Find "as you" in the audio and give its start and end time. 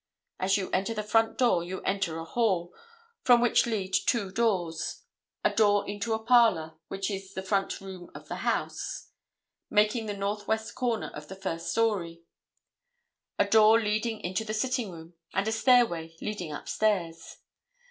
0.39-0.71